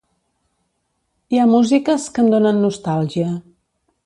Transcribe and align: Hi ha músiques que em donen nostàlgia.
Hi 1.35 1.41
ha 1.41 1.45
músiques 1.51 2.09
que 2.17 2.25
em 2.25 2.33
donen 2.37 2.61
nostàlgia. 2.67 3.31